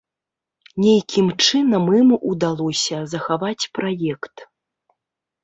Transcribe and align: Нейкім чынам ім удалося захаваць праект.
Нейкім 0.85 1.27
чынам 1.45 1.85
ім 1.99 2.09
удалося 2.31 2.97
захаваць 3.13 3.69
праект. 3.79 4.35